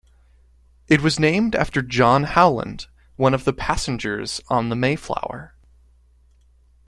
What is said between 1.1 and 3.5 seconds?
named after John Howland, one of